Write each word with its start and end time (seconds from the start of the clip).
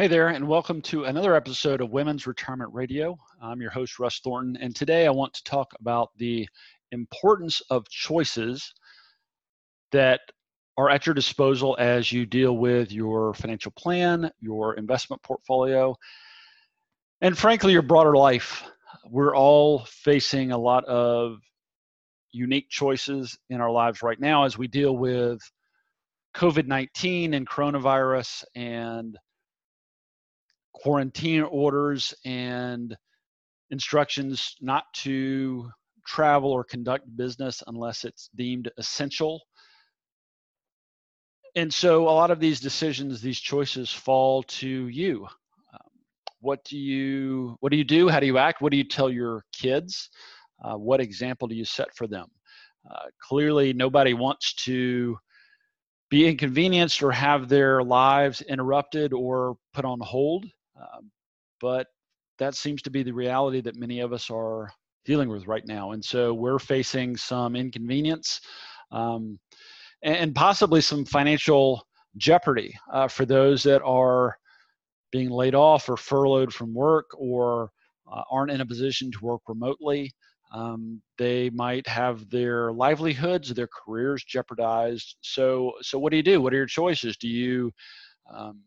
Hey 0.00 0.08
there, 0.08 0.28
and 0.28 0.48
welcome 0.48 0.80
to 0.84 1.04
another 1.04 1.34
episode 1.34 1.82
of 1.82 1.90
Women's 1.90 2.26
Retirement 2.26 2.72
Radio. 2.72 3.18
I'm 3.42 3.60
your 3.60 3.70
host, 3.70 3.98
Russ 3.98 4.18
Thornton, 4.20 4.56
and 4.56 4.74
today 4.74 5.06
I 5.06 5.10
want 5.10 5.34
to 5.34 5.44
talk 5.44 5.74
about 5.78 6.08
the 6.16 6.48
importance 6.90 7.60
of 7.68 7.86
choices 7.90 8.72
that 9.92 10.22
are 10.78 10.88
at 10.88 11.04
your 11.04 11.12
disposal 11.12 11.76
as 11.78 12.10
you 12.10 12.24
deal 12.24 12.56
with 12.56 12.90
your 12.90 13.34
financial 13.34 13.72
plan, 13.72 14.30
your 14.40 14.72
investment 14.76 15.22
portfolio, 15.22 15.94
and 17.20 17.36
frankly, 17.36 17.72
your 17.74 17.82
broader 17.82 18.16
life. 18.16 18.64
We're 19.04 19.36
all 19.36 19.80
facing 19.80 20.50
a 20.50 20.56
lot 20.56 20.86
of 20.86 21.40
unique 22.32 22.70
choices 22.70 23.38
in 23.50 23.60
our 23.60 23.70
lives 23.70 24.02
right 24.02 24.18
now 24.18 24.44
as 24.44 24.56
we 24.56 24.66
deal 24.66 24.96
with 24.96 25.40
COVID 26.34 26.66
19 26.66 27.34
and 27.34 27.46
coronavirus 27.46 28.44
and 28.54 29.18
quarantine 30.82 31.42
orders 31.42 32.14
and 32.24 32.96
instructions 33.70 34.56
not 34.60 34.84
to 34.94 35.70
travel 36.06 36.50
or 36.50 36.64
conduct 36.64 37.04
business 37.16 37.62
unless 37.66 38.04
it's 38.04 38.30
deemed 38.34 38.70
essential. 38.78 39.40
And 41.56 41.72
so 41.72 42.08
a 42.08 42.10
lot 42.10 42.30
of 42.30 42.40
these 42.40 42.60
decisions, 42.60 43.20
these 43.20 43.40
choices 43.40 43.90
fall 43.90 44.42
to 44.44 44.88
you. 44.88 45.26
Um, 45.74 45.90
what 46.40 46.64
do 46.64 46.78
you 46.78 47.56
what 47.60 47.70
do 47.70 47.76
you 47.76 47.84
do? 47.84 48.08
How 48.08 48.20
do 48.20 48.26
you 48.26 48.38
act? 48.38 48.60
What 48.60 48.70
do 48.70 48.78
you 48.78 48.84
tell 48.84 49.10
your 49.10 49.44
kids? 49.52 50.10
Uh, 50.64 50.76
what 50.76 51.00
example 51.00 51.48
do 51.48 51.54
you 51.54 51.64
set 51.64 51.94
for 51.96 52.06
them? 52.06 52.26
Uh, 52.88 53.06
clearly, 53.20 53.72
nobody 53.72 54.14
wants 54.14 54.54
to 54.64 55.18
be 56.08 56.26
inconvenienced 56.26 57.02
or 57.02 57.12
have 57.12 57.48
their 57.48 57.82
lives 57.82 58.42
interrupted 58.42 59.12
or 59.12 59.56
put 59.72 59.84
on 59.84 60.00
hold. 60.00 60.46
Um, 60.80 61.10
but 61.60 61.86
that 62.38 62.54
seems 62.54 62.82
to 62.82 62.90
be 62.90 63.02
the 63.02 63.12
reality 63.12 63.60
that 63.60 63.76
many 63.76 64.00
of 64.00 64.12
us 64.12 64.30
are 64.30 64.72
dealing 65.04 65.28
with 65.28 65.46
right 65.46 65.66
now. 65.66 65.92
And 65.92 66.04
so 66.04 66.34
we're 66.34 66.58
facing 66.58 67.16
some 67.16 67.54
inconvenience 67.56 68.40
um, 68.90 69.38
and, 70.02 70.34
possibly 70.34 70.80
some 70.80 71.04
financial 71.04 71.86
jeopardy 72.16 72.74
uh, 72.92 73.08
for 73.08 73.24
those 73.24 73.62
that 73.62 73.82
are 73.82 74.36
being 75.12 75.30
laid 75.30 75.54
off 75.54 75.88
or 75.88 75.96
furloughed 75.96 76.52
from 76.52 76.74
work 76.74 77.06
or 77.16 77.70
uh, 78.10 78.22
aren't 78.30 78.50
in 78.50 78.60
a 78.60 78.66
position 78.66 79.10
to 79.12 79.18
work 79.20 79.42
remotely. 79.48 80.12
Um, 80.52 81.00
they 81.18 81.50
might 81.50 81.86
have 81.86 82.28
their 82.30 82.72
livelihoods, 82.72 83.54
their 83.54 83.68
careers 83.68 84.24
jeopardized. 84.24 85.16
So, 85.20 85.72
so 85.82 85.98
what 85.98 86.10
do 86.10 86.16
you 86.16 86.22
do? 86.22 86.40
What 86.40 86.52
are 86.52 86.56
your 86.56 86.66
choices? 86.66 87.16
Do 87.16 87.28
you 87.28 87.70
um, 88.32 88.60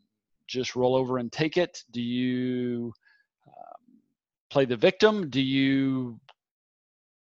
just 0.53 0.75
roll 0.75 0.95
over 0.95 1.17
and 1.17 1.31
take 1.31 1.57
it? 1.57 1.83
Do 1.91 2.01
you 2.01 2.93
um, 3.47 3.99
play 4.49 4.65
the 4.65 4.77
victim? 4.77 5.29
Do 5.29 5.41
you 5.41 6.19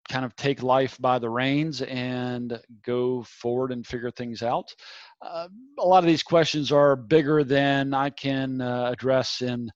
kind 0.10 0.26
of 0.26 0.36
take 0.36 0.62
life 0.62 0.98
by 1.00 1.18
the 1.18 1.30
reins 1.30 1.82
and 1.82 2.60
go 2.86 3.24
forward 3.24 3.72
and 3.72 3.86
figure 3.86 4.12
things 4.12 4.44
out? 4.44 4.74
Uh, 5.22 5.48
a 5.80 5.86
lot 5.86 6.04
of 6.04 6.08
these 6.08 6.24
questions 6.24 6.72
are 6.72 6.96
bigger 6.96 7.44
than 7.44 7.94
I 7.94 8.10
can 8.12 8.62
uh, 8.62 8.90
address 8.92 9.42
in 9.42 9.70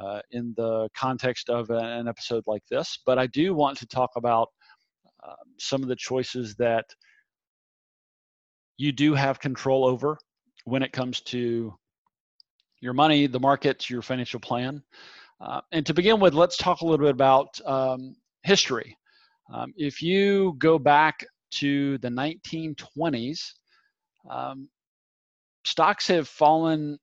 uh, 0.00 0.20
in 0.30 0.52
the 0.56 0.88
context 0.94 1.48
of 1.48 1.70
an 1.70 2.06
episode 2.06 2.44
like 2.46 2.62
this. 2.70 2.98
But 3.06 3.18
I 3.18 3.26
do 3.28 3.54
want 3.54 3.78
to 3.78 3.86
talk 3.86 4.10
about 4.16 4.48
um, 5.26 5.34
some 5.58 5.82
of 5.82 5.88
the 5.88 5.96
choices 5.96 6.54
that 6.56 6.84
you 8.76 8.92
do 8.92 9.14
have 9.14 9.40
control 9.40 9.86
over 9.86 10.18
when 10.64 10.82
it 10.82 10.92
comes 10.92 11.20
to 11.22 11.74
your 12.80 12.92
money, 12.92 13.26
the 13.26 13.40
markets, 13.40 13.88
your 13.90 14.02
financial 14.02 14.40
plan. 14.40 14.82
Uh, 15.40 15.60
and 15.72 15.84
to 15.86 15.94
begin 15.94 16.20
with, 16.20 16.34
let's 16.34 16.56
talk 16.56 16.80
a 16.80 16.84
little 16.84 17.04
bit 17.04 17.14
about 17.14 17.60
um, 17.66 18.16
history. 18.42 18.96
Um, 19.52 19.72
if 19.76 20.02
you 20.02 20.54
go 20.58 20.78
back 20.78 21.24
to 21.52 21.98
the 21.98 22.08
1920s, 22.08 23.52
um, 24.28 24.68
stocks 25.64 26.08
have 26.08 26.28
fallen 26.28 26.98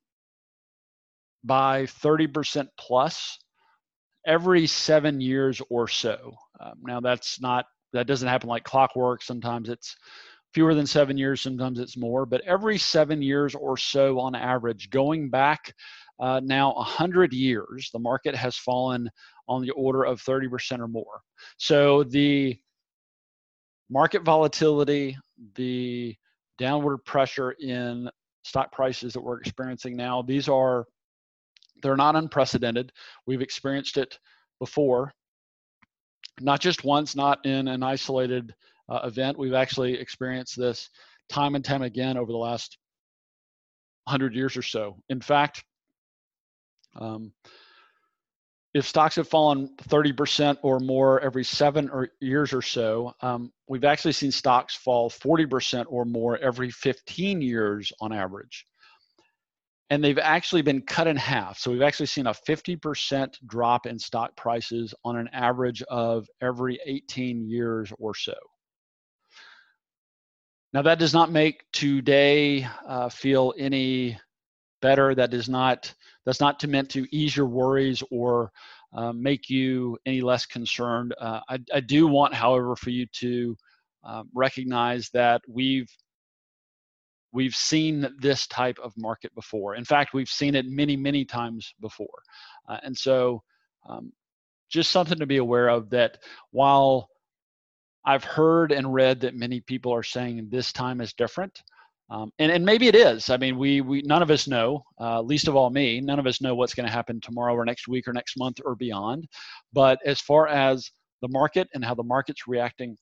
by 1.44 1.84
30% 1.84 2.68
plus 2.78 3.38
every 4.26 4.68
seven 4.68 5.22
years 5.22 5.62
or 5.70 5.88
so. 5.88 6.34
Um, 6.59 6.74
now, 6.84 7.00
that's 7.00 7.42
not, 7.42 7.66
that 7.92 8.08
doesn't 8.08 8.28
happen 8.28 8.50
like 8.50 8.64
clockwork. 8.64 9.22
Sometimes 9.22 9.70
it's 9.70 9.96
fewer 10.53 10.75
than 10.75 10.86
seven 10.86 11.18
years, 11.18 11.41
sometimes 11.41 11.80
it's 11.80 11.97
more, 11.97 12.25
but 12.25 12.41
every 12.41 12.78
seven 12.78 13.22
years 13.22 13.56
or 13.56 13.75
so 13.75 14.19
on 14.19 14.36
average, 14.36 14.90
going 14.90 15.30
back 15.30 15.74
uh, 16.19 16.40
now 16.44 16.74
100 16.75 17.34
years, 17.34 17.90
the 17.91 18.00
market 18.00 18.36
has 18.36 18.56
fallen 18.56 19.09
on 19.47 19.62
the 19.62 19.72
order 19.72 20.03
of 20.03 20.22
30% 20.22 20.80
or 20.80 20.88
more. 20.88 21.22
So 21.58 22.03
the 22.03 22.58
market 23.90 24.24
volatility, 24.24 25.18
the 25.56 26.16
downward 26.59 27.00
pressure 27.00 27.52
in 27.59 28.09
stock 28.44 28.72
prices 28.72 29.14
that 29.14 29.22
we're 29.22 29.40
experiencing 29.40 29.96
now, 29.96 30.22
these 30.22 30.47
are 30.47 30.85
they're 31.81 31.97
not 31.97 32.16
unprecedented. 32.16 32.94
We've 33.28 33.41
experienced 33.41 33.97
it 33.97 34.18
before, 34.59 35.12
not 36.40 36.62
just 36.62 36.85
once, 36.85 37.16
not 37.16 37.46
in 37.46 37.68
an 37.68 37.84
isolated 37.84 38.53
uh, 38.90 39.02
event. 39.04 39.38
We've 39.38 39.54
actually 39.54 39.96
experienced 39.96 40.58
this 40.58 40.90
time 41.30 41.56
and 41.56 41.64
time 41.64 41.82
again 41.82 42.18
over 42.18 42.32
the 42.32 42.38
last 42.38 42.78
100 44.06 44.36
years 44.36 44.58
or 44.58 44.62
so. 44.62 44.98
In 45.10 45.22
fact, 45.22 45.64
um, 47.00 47.32
if 48.74 48.88
stocks 48.88 49.16
have 49.18 49.28
fallen 49.28 49.70
30% 49.84 50.58
or 50.64 50.80
more 50.80 51.20
every 51.20 51.44
seven 51.44 51.90
or 51.90 52.10
years 52.20 52.54
or 52.54 52.62
so, 52.62 53.14
um, 53.22 53.52
we've 53.68 53.84
actually 53.84 54.14
seen 54.14 54.32
stocks 54.32 54.76
fall 54.76 55.10
40% 55.10 55.86
or 55.88 56.06
more 56.06 56.38
every 56.40 56.72
15 56.72 57.42
years 57.42 57.92
on 58.02 58.12
average. 58.12 58.66
And 59.92 60.04
they've 60.04 60.18
actually 60.18 60.64
been 60.64 60.82
cut 60.82 61.06
in 61.06 61.16
half. 61.16 61.60
So 61.60 61.70
we've 61.70 61.84
actually 61.84 62.08
seen 62.08 62.26
a 62.26 62.34
50% 62.34 63.36
drop 63.46 63.86
in 63.86 64.00
stock 64.00 64.36
prices 64.36 64.96
on 65.06 65.18
an 65.18 65.30
average 65.34 65.84
of 65.84 66.28
every 66.42 66.80
18 66.86 67.48
years 67.48 67.94
or 68.00 68.16
so. 68.16 68.34
Now, 70.73 70.81
that 70.81 70.97
does 70.97 71.13
not 71.13 71.31
make 71.31 71.63
today 71.72 72.67
uh, 72.88 73.09
feel 73.09 73.53
any 73.59 74.17
better. 74.81 75.13
That 75.13 75.31
is 75.34 75.47
not 75.47 75.94
that's 76.25 76.39
not 76.39 76.66
meant 76.67 76.89
to 76.91 77.06
ease 77.16 77.35
your 77.35 77.45
worries 77.45 78.01
or 78.09 78.51
uh, 78.91 79.13
make 79.13 79.50
you 79.50 79.97
any 80.06 80.22
less 80.22 80.45
concerned. 80.45 81.13
Uh, 81.19 81.41
I, 81.47 81.59
I, 81.73 81.79
do 81.79 82.07
want, 82.07 82.34
however, 82.34 82.75
for 82.75 82.91
you 82.91 83.06
to 83.19 83.57
um, 84.03 84.29
recognize 84.34 85.09
that 85.13 85.41
we've 85.47 85.89
we've 87.31 87.55
seen 87.55 88.07
this 88.19 88.47
type 88.47 88.78
of 88.81 88.94
market 88.97 89.34
before. 89.35 89.75
In 89.75 89.85
fact, 89.85 90.13
we've 90.13 90.29
seen 90.29 90.55
it 90.55 90.66
many, 90.67 90.95
many 90.95 91.23
times 91.23 91.73
before, 91.81 92.23
uh, 92.67 92.78
and 92.81 92.97
so 92.97 93.44
um, 93.88 94.11
just 94.72 94.90
something 94.90 95.19
to 95.19 95.28
be 95.28 95.38
aware 95.38 95.67
of 95.67 95.91
that 95.91 96.17
while 96.50 97.09
I've 98.06 98.24
heard 98.24 98.72
and 98.72 98.94
read 98.94 99.22
that 99.22 99.36
many 99.36 99.62
people 99.62 99.94
are 99.94 100.03
saying 100.03 100.47
this 100.50 100.74
time 100.74 101.02
is 101.02 101.14
different. 101.14 101.62
Um, 102.09 102.31
and, 102.38 102.52
and 102.52 102.66
maybe 102.66 102.88
it 102.88 102.96
is. 102.96 103.30
I 103.30 103.38
mean, 103.38 103.58
we, 103.58 103.81
we 103.81 104.02
none 104.03 104.22
of 104.22 104.30
us 104.30 104.47
know, 104.47 104.84
uh, 105.00 105.22
least 105.22 105.47
of 105.47 105.56
all 105.56 105.69
me, 105.69 106.02
none 106.02 106.19
of 106.19 106.28
us 106.28 106.41
know 106.41 106.53
what's 106.53 106.74
going 106.74 106.86
to 106.86 106.91
happen 106.91 107.22
tomorrow 107.22 107.53
or 107.56 107.66
next 107.66 107.88
week 107.88 108.08
or 108.08 108.14
next 108.14 108.38
month 108.38 108.59
or 108.66 108.75
beyond. 108.75 109.28
But 109.72 110.00
as 110.06 110.19
far 110.19 110.47
as 110.47 110.91
the 111.22 111.30
market 111.30 111.69
and 111.74 111.84
how 111.84 111.96
the 111.96 112.03
market's 112.03 112.47
reacting, 112.47 112.97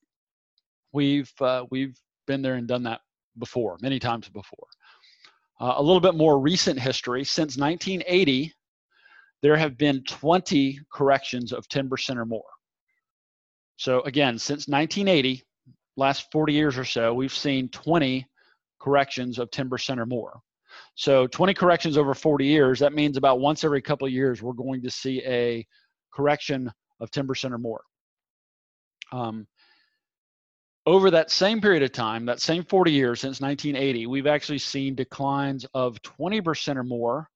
we've 0.94 1.31
uh, 1.41 1.66
we've 1.72 1.97
been 2.28 2.41
there 2.41 2.53
and 2.53 2.68
done 2.68 2.83
that 2.83 3.01
before, 3.39 3.78
many 3.81 4.00
times 4.00 4.29
before. 4.29 4.68
Uh, 5.59 5.73
a 5.78 5.83
little 5.83 6.00
bit 6.00 6.16
more 6.16 6.39
recent 6.39 6.79
history 6.79 7.23
since 7.23 7.57
1980, 7.57 8.53
there 9.42 9.57
have 9.57 9.77
been 9.77 10.03
20 10.03 10.80
corrections 10.94 11.51
of 11.51 11.68
10% 11.68 12.18
or 12.18 12.25
more. 12.25 12.44
So 13.81 14.01
again, 14.01 14.38
since 14.38 14.68
1980, 14.68 15.42
last 15.98 16.31
40 16.31 16.54
years 16.54 16.78
or 16.78 16.86
so, 16.86 17.16
we've 17.16 17.33
seen 17.33 17.68
20 17.69 18.28
corrections 18.80 19.39
of 19.39 19.50
10% 19.50 19.98
or 19.98 20.06
more. 20.06 20.39
So 20.94 21.25
20 21.25 21.56
corrections 21.56 21.98
over 21.98 22.13
40 22.13 22.45
years, 22.45 22.78
that 22.78 22.94
means 22.94 23.18
about 23.18 23.39
once 23.39 23.63
every 23.63 23.81
couple 23.81 24.06
of 24.06 24.13
years, 24.13 24.39
we're 24.39 24.54
going 24.54 24.83
to 24.83 24.92
see 24.92 25.24
a 25.25 25.66
correction 26.13 26.72
of 27.00 27.10
10% 27.10 27.54
or 27.54 27.57
more. 27.57 27.81
Um, 29.12 29.48
over 30.86 31.10
that 31.10 31.31
same 31.31 31.60
period 31.60 31.81
of 31.81 31.92
time, 31.92 32.27
that 32.27 32.39
same 32.39 32.63
40 32.63 32.92
years 32.92 33.19
since 33.19 33.42
1980, 33.42 34.06
we've 34.06 34.27
actually 34.27 34.60
seen 34.60 34.94
declines 34.94 35.66
of 35.74 36.00
20% 36.04 36.75
or 36.75 36.84
more 36.84 37.27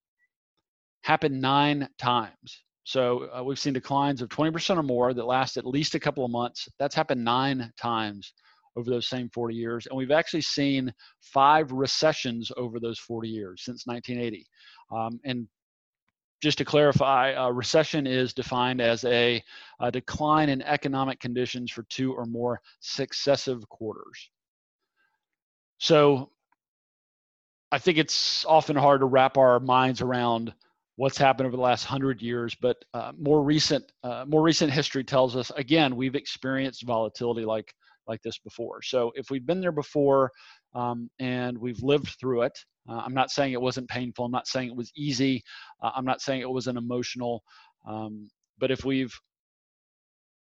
happen 1.02 1.40
nine 1.40 1.90
times. 1.98 2.62
So 2.86 3.28
uh, 3.36 3.44
we've 3.44 3.60
seen 3.60 3.74
declines 3.74 4.22
of 4.22 4.30
20% 4.30 4.78
or 4.78 4.84
more 4.84 5.14
that 5.14 5.26
last 5.26 5.58
at 5.58 5.66
least 5.66 5.96
a 5.96 6.00
couple 6.00 6.24
of 6.24 6.30
months. 6.30 6.70
That's 6.78 6.94
happened 6.94 7.26
nine 7.26 7.74
times 7.82 8.32
over 8.78 8.90
those 8.90 9.08
same 9.08 9.28
40 9.30 9.56
years. 9.56 9.88
And 9.88 9.98
we've 9.98 10.12
actually 10.12 10.42
seen 10.42 10.94
five 11.20 11.72
recessions 11.72 12.52
over 12.58 12.80
those 12.80 13.00
40 13.00 13.28
years 13.28 13.64
since 13.64 13.88
1980. 13.88 14.46
Um, 14.92 15.20
and 15.26 15.48
just 16.44 16.60
to 16.60 16.66
clarify, 16.66 17.34
recession 17.48 18.06
is 18.06 18.34
defined 18.34 18.82
as 18.82 19.04
a, 19.06 19.42
a 19.80 19.92
decline 19.92 20.50
in 20.50 20.62
economic 20.62 21.20
conditions 21.20 21.72
for 21.72 21.84
two 21.90 22.14
or 22.14 22.26
more 22.26 22.62
successive 22.82 23.68
quarters. 23.70 24.30
So 25.80 26.30
I 27.72 27.80
think 27.80 27.98
it's 27.98 28.46
often 28.46 28.76
hard 28.76 29.02
to 29.02 29.08
wrap 29.08 29.38
our 29.38 29.60
minds 29.60 30.02
around 30.02 30.54
what's 30.98 31.18
happened 31.18 31.48
over 31.48 31.56
the 31.56 31.62
last 31.62 31.84
hundred 31.84 32.22
years, 32.22 32.56
but 32.62 32.78
uh, 32.94 33.12
more 33.18 33.44
recent 33.44 33.84
uh, 34.04 34.26
more 34.28 34.42
recent 34.42 34.72
history 34.72 35.04
tells 35.04 35.36
us 35.36 35.52
again 35.56 35.96
we've 35.96 36.16
experienced 36.16 36.84
volatility 36.86 37.46
like 37.46 37.74
like 38.08 38.22
this 38.22 38.38
before. 38.40 38.82
So 38.82 39.12
if 39.16 39.30
we've 39.30 39.46
been 39.46 39.62
there 39.62 39.72
before 39.72 40.32
um, 40.74 41.10
and 41.20 41.58
we've 41.58 41.82
lived 41.82 42.16
through 42.20 42.44
it, 42.44 42.58
uh, 42.88 43.02
I'm 43.04 43.14
not 43.14 43.32
saying 43.32 43.54
it 43.54 43.62
wasn't 43.62 43.90
painful. 43.90 44.26
I'm 44.26 44.32
not 44.32 44.48
saying 44.48 44.70
it 44.70 44.76
was 44.76 44.92
easy. 44.96 45.44
Uh, 45.82 45.92
I'm 45.96 46.06
not 46.06 46.22
saying 46.22 46.42
it 46.42 46.50
was 46.50 46.68
an 46.68 46.78
emotional. 46.78 47.44
Um, 47.88 48.30
but 48.60 48.72
if 48.72 48.86
we've 48.86 49.14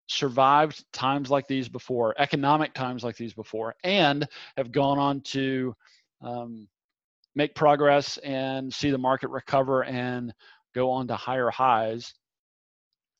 survived 0.08 0.84
times 0.94 1.30
like 1.30 1.48
these 1.48 1.70
before, 1.70 2.16
economic 2.18 2.74
times 2.74 3.04
like 3.04 3.16
these 3.18 3.34
before, 3.34 3.76
and 3.84 4.28
have 4.58 4.72
gone 4.72 4.98
on 4.98 5.22
to 5.22 5.76
um, 6.22 6.68
make 7.36 7.56
progress 7.56 8.18
and 8.18 8.74
see 8.74 8.92
the 8.92 8.98
market 8.98 9.30
recover 9.30 9.83
and 9.83 10.33
go 10.75 10.92
on 10.92 11.07
to 11.07 11.16
higher 11.16 11.50
highs, 11.50 12.13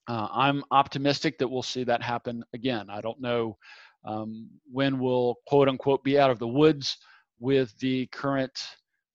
uh, 0.08 0.28
I'm 0.32 0.64
optimistic 0.72 1.38
that 1.40 1.48
we'll 1.48 1.64
see 1.64 1.84
that 1.86 2.02
happen 2.02 2.44
again. 2.54 2.88
I 2.90 3.02
don't 3.02 3.22
know 3.22 3.58
um, 4.06 4.50
when 4.72 5.00
we'll 5.00 5.36
quote 5.48 5.70
unquote 5.70 6.04
be 6.04 6.20
out 6.20 6.32
of 6.32 6.40
the 6.40 6.48
woods 6.48 6.98
with 7.40 7.78
the 7.80 8.08
current 8.08 8.52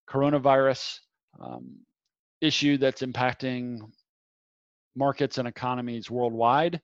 coronavirus 0.09 0.99
um, 1.41 1.77
issue 2.41 2.79
that's 2.79 3.03
impacting 3.03 3.81
markets 4.95 5.39
and 5.39 5.49
economies 5.49 6.11
worldwide. 6.11 6.81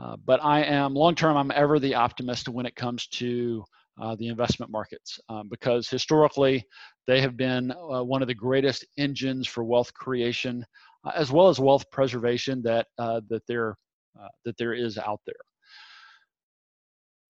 Uh, 0.00 0.16
but 0.24 0.42
I 0.42 0.62
am 0.62 0.94
long 0.94 1.14
term, 1.14 1.36
I'm 1.36 1.50
ever 1.50 1.78
the 1.78 1.96
optimist 1.96 2.48
when 2.48 2.64
it 2.64 2.76
comes 2.76 3.06
to 3.08 3.64
uh, 4.00 4.16
the 4.16 4.28
investment 4.28 4.70
markets 4.70 5.20
um, 5.28 5.48
because 5.48 5.88
historically 5.88 6.64
they 7.06 7.20
have 7.20 7.36
been 7.36 7.70
uh, 7.72 8.02
one 8.02 8.22
of 8.22 8.28
the 8.28 8.34
greatest 8.34 8.84
engines 8.98 9.46
for 9.46 9.64
wealth 9.64 9.92
creation 9.92 10.64
uh, 11.04 11.12
as 11.14 11.30
well 11.30 11.48
as 11.48 11.58
wealth 11.58 11.90
preservation 11.90 12.62
that 12.62 12.86
uh, 12.98 13.20
that 13.28 13.42
there 13.46 13.76
uh, 14.20 14.28
that 14.44 14.56
there 14.56 14.72
is 14.72 14.98
out 14.98 15.20
there. 15.26 15.34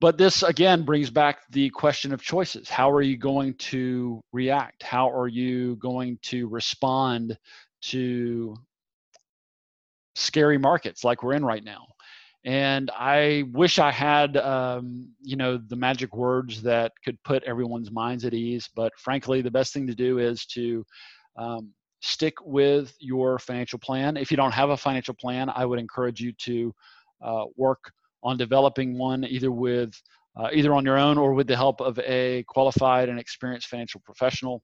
But 0.01 0.19
this 0.19 0.43
again 0.43 0.85
brings 0.85 1.11
back 1.11 1.41
the 1.51 1.71
question 1.71 2.13
of 2.13 2.21
choices. 2.21 2.69
How 2.69 2.91
are 2.91 3.03
you 3.03 3.17
going 3.17 3.55
to 3.55 4.21
react? 4.33 4.83
How 4.83 5.11
are 5.11 5.29
you 5.29 5.77
going 5.77 6.19
to 6.23 6.49
respond 6.49 7.39
to 7.83 8.57
scary 10.17 10.59
markets 10.59 11.05
like 11.05 11.23
we're 11.23 11.35
in 11.35 11.45
right 11.45 11.63
now? 11.63 11.87
And 12.45 12.91
I 12.91 13.45
wish 13.53 13.79
I 13.79 13.93
had, 13.93 14.37
um, 14.37 15.11
you 15.21 15.37
know, 15.37 15.59
the 15.59 15.77
magic 15.77 16.15
words 16.15 16.61
that 16.63 16.93
could 17.05 17.23
put 17.23 17.45
everyone's 17.45 17.93
minds 17.93 18.25
at 18.25 18.35
ease. 18.35 18.69
But 18.75 18.93
frankly, 18.99 19.43
the 19.43 19.51
best 19.51 19.73
thing 19.73 19.87
to 19.87 19.95
do 19.95 20.19
is 20.19 20.45
to 20.47 20.85
um, 21.37 21.71
stick 22.01 22.35
with 22.43 22.95
your 22.99 23.39
financial 23.39 23.79
plan. 23.79 24.17
If 24.17 24.31
you 24.33 24.37
don't 24.37 24.53
have 24.53 24.71
a 24.71 24.77
financial 24.77 25.15
plan, 25.15 25.51
I 25.55 25.65
would 25.65 25.79
encourage 25.79 26.21
you 26.21 26.33
to 26.33 26.75
uh, 27.23 27.45
work 27.57 27.93
on 28.25 28.37
developing 28.37 28.99
one, 28.99 29.25
either 29.25 29.53
with 29.53 29.95
uh, 30.37 30.49
either 30.53 30.75
on 30.75 30.85
your 30.85 30.99
own 30.99 31.19
or 31.19 31.35
with 31.35 31.47
the 31.47 31.57
help 31.57 31.81
of 31.81 31.99
a 32.01 32.43
qualified 32.49 33.09
and 33.09 33.21
experienced 33.21 33.69
financial 33.69 34.01
professional. 34.05 34.63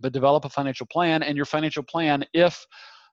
But 0.00 0.12
develop 0.12 0.44
a 0.46 0.48
financial 0.48 0.86
plan, 0.86 1.22
and 1.22 1.36
your 1.36 1.44
financial 1.44 1.82
plan, 1.82 2.24
if 2.32 2.64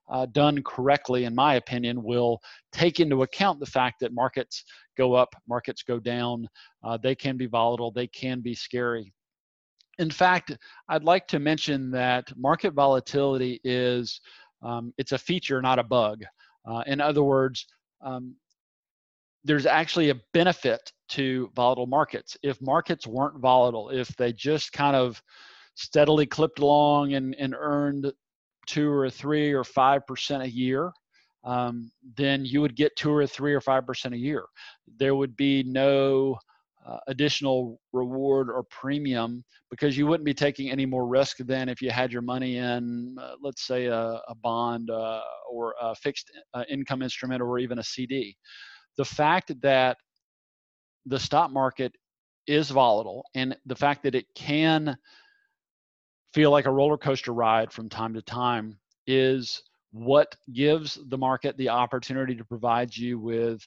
uh, 0.10 0.26
done 0.28 0.62
correctly, 0.64 1.26
in 1.26 1.34
my 1.34 1.56
opinion, 1.56 2.04
will 2.04 2.40
take 2.72 3.00
into 3.00 3.24
account 3.24 3.60
the 3.60 3.66
fact 3.66 4.00
that 4.00 4.14
markets 4.14 4.64
go 4.98 5.14
up, 5.14 5.34
markets 5.48 5.84
go 5.84 6.00
down, 6.00 6.48
uh, 6.84 6.98
they 7.02 7.16
can 7.16 7.38
be 7.38 7.48
volatile, 7.48 7.92
they 7.92 8.08
can 8.08 8.42
be 8.42 8.54
scary. 8.54 9.12
In 9.98 10.12
fact, 10.12 10.56
I'd 10.90 11.04
like 11.04 11.28
to 11.30 11.40
mention 11.40 11.90
that 11.92 12.32
market 12.36 12.74
volatility 12.74 13.62
is 13.64 14.20
um, 14.62 14.94
it's 14.98 15.12
a 15.12 15.18
feature, 15.18 15.62
not 15.62 15.80
a 15.80 15.84
bug. 15.84 16.24
Uh, 16.66 16.84
in 16.88 17.00
other 17.00 17.24
words, 17.24 17.66
um, 18.02 18.36
there's 19.44 19.66
actually 19.68 20.10
a 20.10 20.20
benefit 20.34 20.92
to 21.10 21.52
volatile 21.56 21.86
markets. 21.86 22.36
If 22.42 22.62
markets 22.62 23.06
weren't 23.06 23.40
volatile, 23.40 23.90
if 23.90 24.08
they 24.18 24.34
just 24.34 24.74
kind 24.74 24.96
of 24.96 25.22
steadily 25.76 26.26
clipped 26.26 26.60
along 26.60 27.14
and, 27.14 27.36
and 27.36 27.54
earned 27.58 28.12
two 28.66 28.90
or 28.92 29.10
three 29.10 29.54
or 29.54 29.64
five 29.64 30.06
percent 30.08 30.44
a 30.44 30.50
year, 30.50 30.92
um, 31.44 31.92
then 32.18 32.46
you 32.46 32.62
would 32.62 32.76
get 32.76 32.96
two 32.96 33.12
or 33.12 33.26
three 33.28 33.54
or 33.54 33.62
five 33.62 33.86
percent 33.86 34.16
a 34.16 34.18
year. 34.18 34.46
There 34.98 35.16
would 35.16 35.36
be 35.36 35.64
no 35.64 36.38
uh, 36.86 36.98
additional 37.08 37.80
reward 37.94 38.50
or 38.50 38.64
premium 38.70 39.44
because 39.72 39.98
you 39.98 40.06
wouldn't 40.06 40.26
be 40.26 40.34
taking 40.34 40.70
any 40.70 40.86
more 40.86 41.08
risk 41.08 41.38
than 41.38 41.68
if 41.68 41.82
you 41.82 41.90
had 41.90 42.12
your 42.12 42.22
money 42.22 42.58
in, 42.58 43.16
uh, 43.20 43.34
let's 43.42 43.66
say, 43.66 43.86
a, 43.86 44.22
a 44.28 44.36
bond 44.44 44.90
uh, 44.92 45.22
or 45.52 45.74
a 45.82 45.96
fixed 45.96 46.32
uh, 46.54 46.64
income 46.70 47.02
instrument 47.02 47.42
or 47.42 47.58
even 47.58 47.80
a 47.80 47.84
CD. 47.84 48.36
The 48.98 49.06
fact 49.06 49.52
that 49.62 49.98
the 51.06 51.20
stock 51.20 51.52
market 51.52 51.92
is 52.48 52.70
volatile 52.70 53.26
and 53.34 53.58
the 53.66 53.76
fact 53.76 54.04
that 54.04 54.16
it 54.16 54.26
can 54.36 54.96
feel 56.36 56.52
like 56.52 56.66
a 56.66 56.72
roller 56.72 56.98
coaster 56.98 57.32
ride 57.32 57.72
from 57.72 57.88
time 57.88 58.14
to 58.14 58.22
time 58.22 58.78
is 59.08 59.64
what 59.94 60.36
gives 60.52 61.00
the 61.08 61.18
market 61.18 61.56
the 61.56 61.70
opportunity 61.70 62.36
to 62.36 62.44
provide 62.44 62.96
you 62.96 63.18
with 63.18 63.66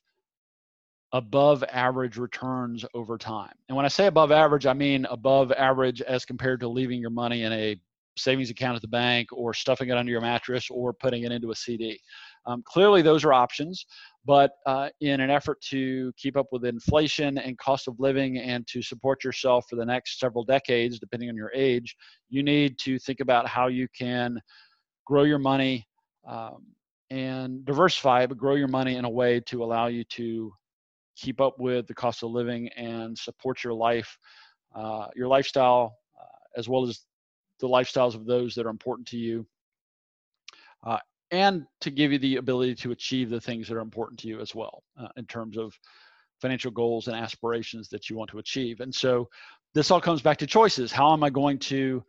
above 1.14 1.64
average 1.72 2.18
returns 2.18 2.84
over 2.92 3.16
time. 3.16 3.54
And 3.68 3.76
when 3.76 3.86
I 3.86 3.88
say 3.88 4.06
above 4.06 4.30
average, 4.30 4.66
I 4.66 4.74
mean 4.74 5.06
above 5.06 5.50
average 5.50 6.02
as 6.02 6.26
compared 6.26 6.60
to 6.60 6.68
leaving 6.68 7.00
your 7.00 7.08
money 7.08 7.44
in 7.44 7.54
a 7.54 7.80
savings 8.18 8.50
account 8.50 8.76
at 8.76 8.82
the 8.82 8.88
bank 8.88 9.28
or 9.32 9.54
stuffing 9.54 9.88
it 9.88 9.96
under 9.96 10.12
your 10.12 10.20
mattress 10.20 10.68
or 10.70 10.92
putting 10.92 11.24
it 11.24 11.32
into 11.32 11.50
a 11.50 11.54
CD. 11.54 12.00
Um, 12.46 12.62
clearly, 12.66 13.02
those 13.02 13.24
are 13.24 13.32
options, 13.32 13.86
but 14.24 14.52
uh, 14.66 14.88
in 15.00 15.20
an 15.20 15.30
effort 15.30 15.60
to 15.70 16.12
keep 16.16 16.36
up 16.36 16.46
with 16.52 16.64
inflation 16.64 17.38
and 17.38 17.58
cost 17.58 17.88
of 17.88 17.98
living 17.98 18.38
and 18.38 18.66
to 18.68 18.82
support 18.82 19.24
yourself 19.24 19.66
for 19.68 19.76
the 19.76 19.84
next 19.84 20.18
several 20.18 20.44
decades, 20.44 20.98
depending 20.98 21.28
on 21.28 21.36
your 21.36 21.52
age, 21.54 21.94
you 22.28 22.42
need 22.42 22.78
to 22.78 22.98
think 22.98 23.20
about 23.20 23.46
how 23.46 23.68
you 23.68 23.86
can 23.96 24.38
grow 25.06 25.24
your 25.24 25.38
money 25.38 25.86
um, 26.26 26.66
and 27.10 27.64
diversify, 27.64 28.26
but 28.26 28.36
grow 28.36 28.54
your 28.54 28.68
money 28.68 28.96
in 28.96 29.04
a 29.04 29.10
way 29.10 29.40
to 29.40 29.64
allow 29.64 29.86
you 29.86 30.04
to 30.04 30.52
keep 31.16 31.40
up 31.40 31.58
with 31.58 31.86
the 31.86 31.94
cost 31.94 32.22
of 32.22 32.30
living 32.30 32.68
and 32.76 33.18
support 33.18 33.64
your 33.64 33.74
life, 33.74 34.16
uh, 34.74 35.08
your 35.16 35.26
lifestyle, 35.26 35.96
uh, 36.18 36.58
as 36.58 36.68
well 36.68 36.86
as 36.86 37.00
the 37.60 37.68
lifestyles 37.68 38.14
of 38.14 38.26
those 38.26 38.54
that 38.54 38.66
are 38.66 38.70
important 38.70 39.08
to 39.08 39.16
you, 39.16 39.46
uh, 40.86 40.98
and 41.30 41.66
to 41.80 41.90
give 41.90 42.12
you 42.12 42.18
the 42.18 42.36
ability 42.36 42.74
to 42.74 42.90
achieve 42.92 43.30
the 43.30 43.40
things 43.40 43.68
that 43.68 43.76
are 43.76 43.80
important 43.80 44.18
to 44.20 44.28
you 44.28 44.40
as 44.40 44.54
well 44.54 44.82
uh, 44.98 45.08
in 45.16 45.26
terms 45.26 45.58
of 45.58 45.78
financial 46.40 46.70
goals 46.70 47.08
and 47.08 47.16
aspirations 47.16 47.88
that 47.88 48.08
you 48.08 48.16
want 48.16 48.30
to 48.30 48.38
achieve. 48.38 48.80
And 48.80 48.94
so 48.94 49.28
this 49.74 49.90
all 49.90 50.00
comes 50.00 50.22
back 50.22 50.38
to 50.38 50.46
choices. 50.46 50.92
How 50.92 51.12
am 51.12 51.22
I 51.22 51.30
going 51.30 51.58
to 51.58 52.04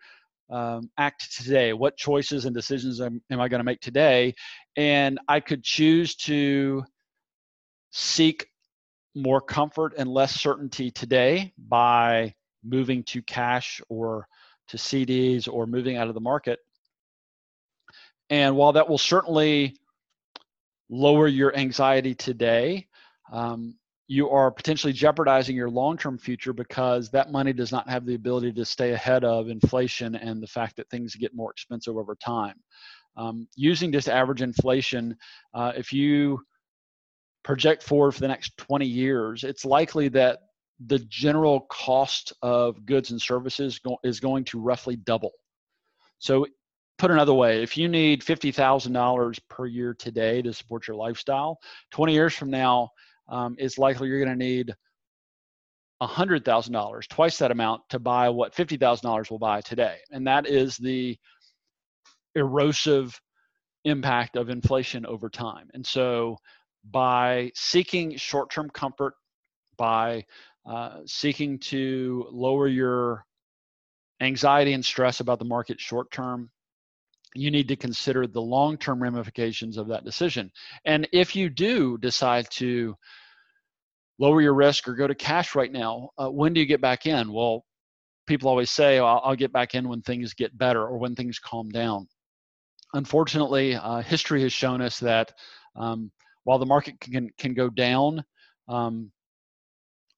um, 0.50 0.90
act 0.98 1.36
today? 1.36 1.74
What 1.74 1.98
choices 1.98 2.46
and 2.46 2.56
decisions 2.56 3.02
am, 3.02 3.22
am 3.30 3.42
I 3.42 3.48
going 3.48 3.60
to 3.60 3.66
make 3.66 3.82
today? 3.82 4.36
And 4.76 5.20
I 5.28 5.40
could 5.40 5.64
choose 5.64 6.16
to 6.18 6.84
seek 7.92 8.48
more 9.16 9.42
comfort 9.42 9.96
and 9.98 10.10
less 10.10 10.40
certainty 10.40 10.92
today 10.92 11.54
by 11.58 12.34
moving 12.64 13.04
to 13.04 13.22
cash 13.22 13.82
or 13.90 14.28
to 14.70 14.78
CDs 14.78 15.48
or 15.52 15.66
moving 15.66 15.98
out 15.98 16.08
of 16.08 16.14
the 16.14 16.20
market. 16.20 16.60
And 18.30 18.56
while 18.56 18.74
that 18.74 18.88
will 18.88 18.98
certainly 18.98 19.76
lower 20.90 21.28
your 21.28 21.56
anxiety 21.56 22.16
today, 22.16 22.88
um, 23.32 23.76
you 24.08 24.30
are 24.30 24.50
potentially 24.50 24.92
jeopardizing 24.92 25.56
your 25.56 25.70
long-term 25.70 26.18
future 26.18 26.52
because 26.52 27.12
that 27.12 27.32
money 27.32 27.54
does 27.54 27.72
not 27.72 27.88
have 27.88 28.06
the 28.06 28.16
ability 28.16 28.52
to 28.52 28.66
stay 28.66 28.94
ahead 28.94 29.24
of 29.24 29.50
inflation 29.50 30.16
and 30.16 30.42
the 30.42 30.48
fact 30.48 30.76
that 30.76 30.90
things 30.90 31.16
get 31.16 31.36
more 31.36 31.52
expensive 31.52 31.96
over 31.96 32.16
time. 32.16 32.56
Um, 33.18 33.48
using 33.56 33.92
just 33.92 34.10
average 34.10 34.42
inflation, 34.42 35.16
uh, 35.54 35.74
if 35.76 35.94
you 35.94 36.42
project 37.44 37.84
forward 37.84 38.14
for 38.14 38.22
the 38.22 38.28
next 38.28 38.58
20 38.58 38.86
years, 38.86 39.44
it's 39.44 39.64
likely 39.64 40.08
that 40.10 40.40
the 40.86 41.00
general 41.00 41.62
cost 41.70 42.34
of 42.42 42.86
goods 42.86 43.12
and 43.12 43.22
services 43.22 43.80
go, 43.80 43.98
is 44.04 44.20
going 44.20 44.46
to 44.46 44.60
roughly 44.60 44.96
double. 44.96 45.32
So, 46.20 46.46
put 46.98 47.12
another 47.12 47.34
way, 47.34 47.64
if 47.64 47.78
you 47.78 47.88
need 47.88 48.22
$50,000 48.22 49.40
per 49.50 49.66
year 49.66 49.94
today 49.94 50.42
to 50.42 50.54
support 50.54 50.88
your 50.88 50.98
lifestyle, 50.98 51.60
20 51.92 52.14
years 52.14 52.34
from 52.34 52.50
now, 52.50 52.90
um, 53.30 53.56
it's 53.58 53.78
likely 53.78 54.10
you're 54.10 54.24
going 54.24 54.38
to 54.38 54.46
need 54.46 54.74
$100,000, 56.02 57.08
twice 57.08 57.38
that 57.38 57.52
amount, 57.52 57.82
to 57.90 58.00
buy 58.00 58.30
what 58.30 58.54
$50,000 58.54 59.32
will 59.32 59.40
buy 59.40 59.62
today. 59.62 59.98
And 60.12 60.28
that 60.28 60.48
is 60.48 60.78
the 60.78 61.18
erosive 62.36 63.20
impact 63.86 64.36
of 64.36 64.50
inflation 64.50 65.06
over 65.06 65.30
time. 65.30 65.70
And 65.74 65.86
so 65.86 66.38
by 66.90 67.52
seeking 67.56 68.16
short-term 68.18 68.70
comfort, 68.72 69.14
by 69.78 70.26
uh, 70.70 71.00
seeking 71.08 71.58
to 71.58 72.28
lower 72.32 72.68
your 72.68 73.26
anxiety 74.22 74.74
and 74.74 74.86
stress 74.86 75.20
about 75.20 75.40
the 75.40 75.46
market 75.46 75.80
short 75.80 76.12
term, 76.12 76.52
you 77.34 77.50
need 77.50 77.68
to 77.70 77.76
consider 77.76 78.28
the 78.28 78.42
long 78.42 78.78
term 78.78 79.02
ramifications 79.02 79.78
of 79.78 79.88
that 79.88 80.06
decision. 80.06 80.52
And 80.86 81.08
if 81.12 81.36
you 81.36 81.50
do 81.50 81.98
decide 81.98 82.48
to 82.52 82.96
lower 84.20 84.42
your 84.42 84.54
risk 84.54 84.88
or 84.88 84.94
go 84.94 85.08
to 85.08 85.16
cash 85.16 85.56
right 85.56 85.72
now, 85.72 86.10
uh, 86.20 86.30
when 86.30 86.54
do 86.54 86.60
you 86.60 86.68
get 86.68 86.82
back 86.82 87.08
in? 87.08 87.34
Well, 87.34 87.66
people 88.28 88.48
always 88.48 88.70
say, 88.70 89.00
oh, 89.00 89.06
I'll, 89.06 89.22
I'll, 89.26 89.36
get 89.36 89.52
back 89.52 89.74
in 89.74 89.90
when 89.90 90.04
things 90.04 90.36
get 90.36 90.56
better 90.56 90.82
or 90.82 91.00
when 91.00 91.16
things 91.16 91.40
calm 91.40 91.70
down. 91.70 92.08
Unfortunately, 92.94 93.76
uh, 93.76 94.02
history 94.02 94.44
has 94.44 94.54
shown 94.54 94.82
us 94.82 95.00
that 95.00 95.34
um, 95.76 96.12
while 96.44 96.60
the 96.60 96.66
market 96.68 97.00
can, 97.00 97.32
can 97.40 97.56
go 97.56 97.72
down 97.72 98.24
um, 98.68 99.12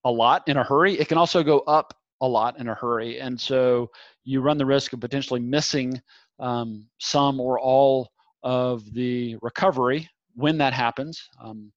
a 0.04 0.12
lot 0.12 0.48
in 0.48 0.58
a 0.58 0.64
hurry, 0.64 1.00
it 1.00 1.08
can 1.08 1.18
also 1.18 1.44
go 1.44 1.60
up 1.60 1.94
a 2.22 2.28
lot 2.28 2.60
in 2.60 2.68
a 2.68 2.76
hurry. 2.76 3.20
And 3.20 3.40
so 3.40 3.90
you 4.24 4.42
run 4.42 4.58
the 4.58 4.66
risk 4.66 4.94
of 4.94 5.00
potentially 5.00 5.40
missing 5.40 6.02
um, 6.40 6.88
some 7.00 7.40
or 7.40 7.60
all 7.60 8.10
of 8.44 8.92
the 8.94 9.38
recovery 9.42 10.10
when 10.36 10.58
that 10.58 10.74
happens. 10.74 11.22
Um, 11.44 11.72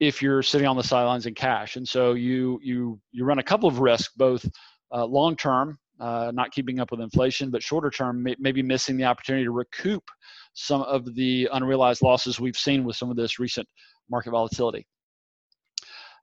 if 0.00 0.20
you're 0.20 0.42
sitting 0.42 0.66
on 0.66 0.76
the 0.76 0.82
sidelines 0.82 1.26
in 1.26 1.34
cash, 1.34 1.76
and 1.76 1.88
so 1.88 2.12
you 2.14 2.58
you 2.62 3.00
you 3.12 3.24
run 3.24 3.38
a 3.38 3.42
couple 3.42 3.68
of 3.68 3.78
risks, 3.78 4.12
both 4.16 4.44
uh, 4.92 5.04
long 5.04 5.36
term, 5.36 5.78
uh, 6.00 6.32
not 6.34 6.50
keeping 6.50 6.80
up 6.80 6.90
with 6.90 7.00
inflation, 7.00 7.50
but 7.50 7.62
shorter 7.62 7.90
term, 7.90 8.22
may, 8.22 8.34
maybe 8.38 8.62
missing 8.62 8.96
the 8.96 9.04
opportunity 9.04 9.44
to 9.44 9.52
recoup 9.52 10.02
some 10.54 10.82
of 10.82 11.14
the 11.14 11.48
unrealized 11.52 12.02
losses 12.02 12.40
we've 12.40 12.56
seen 12.56 12.84
with 12.84 12.96
some 12.96 13.10
of 13.10 13.16
this 13.16 13.38
recent 13.38 13.66
market 14.10 14.30
volatility. 14.30 14.86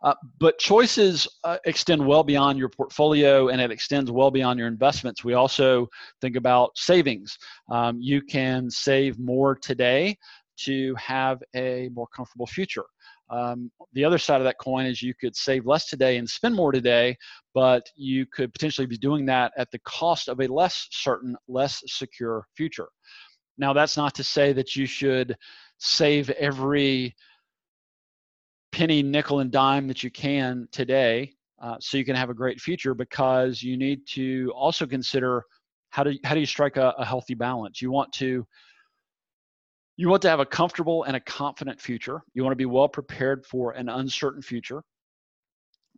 Uh, 0.03 0.15
but 0.39 0.57
choices 0.57 1.27
uh, 1.43 1.57
extend 1.65 2.05
well 2.05 2.23
beyond 2.23 2.57
your 2.57 2.69
portfolio 2.69 3.49
and 3.49 3.61
it 3.61 3.71
extends 3.71 4.09
well 4.09 4.31
beyond 4.31 4.57
your 4.57 4.67
investments. 4.67 5.23
We 5.23 5.33
also 5.35 5.87
think 6.21 6.35
about 6.35 6.71
savings. 6.75 7.37
Um, 7.69 7.99
you 8.01 8.21
can 8.21 8.69
save 8.69 9.19
more 9.19 9.55
today 9.55 10.17
to 10.61 10.95
have 10.95 11.41
a 11.55 11.89
more 11.93 12.07
comfortable 12.07 12.47
future. 12.47 12.85
Um, 13.29 13.71
the 13.93 14.03
other 14.03 14.17
side 14.17 14.41
of 14.41 14.43
that 14.43 14.57
coin 14.59 14.85
is 14.85 15.01
you 15.01 15.13
could 15.13 15.35
save 15.35 15.65
less 15.65 15.87
today 15.87 16.17
and 16.17 16.29
spend 16.29 16.53
more 16.53 16.71
today, 16.71 17.15
but 17.53 17.83
you 17.95 18.25
could 18.25 18.51
potentially 18.53 18.87
be 18.87 18.97
doing 18.97 19.25
that 19.27 19.53
at 19.57 19.71
the 19.71 19.79
cost 19.79 20.27
of 20.27 20.41
a 20.41 20.47
less 20.47 20.87
certain, 20.91 21.35
less 21.47 21.81
secure 21.85 22.45
future. 22.57 22.89
Now, 23.57 23.71
that's 23.71 23.95
not 23.95 24.15
to 24.15 24.23
say 24.23 24.51
that 24.53 24.75
you 24.75 24.85
should 24.85 25.37
save 25.77 26.29
every 26.31 27.15
penny, 28.71 29.03
nickel, 29.03 29.39
and 29.39 29.51
dime 29.51 29.87
that 29.87 30.03
you 30.03 30.09
can 30.09 30.67
today 30.71 31.33
uh, 31.61 31.75
so 31.79 31.97
you 31.97 32.05
can 32.05 32.15
have 32.15 32.29
a 32.29 32.33
great 32.33 32.59
future 32.59 32.93
because 32.93 33.61
you 33.61 33.77
need 33.77 34.05
to 34.07 34.51
also 34.55 34.85
consider 34.85 35.43
how 35.89 36.03
do, 36.03 36.17
how 36.23 36.33
do 36.33 36.39
you 36.39 36.45
strike 36.45 36.77
a, 36.77 36.93
a 36.97 37.05
healthy 37.05 37.35
balance? 37.35 37.81
You 37.81 37.91
want 37.91 38.11
to 38.13 38.45
you 39.97 40.09
want 40.09 40.21
to 40.23 40.29
have 40.29 40.39
a 40.39 40.45
comfortable 40.45 41.03
and 41.03 41.15
a 41.15 41.19
confident 41.19 41.79
future. 41.79 42.23
You 42.33 42.43
want 42.43 42.53
to 42.53 42.57
be 42.57 42.65
well 42.65 42.87
prepared 42.87 43.45
for 43.45 43.73
an 43.73 43.87
uncertain 43.87 44.41
future. 44.41 44.81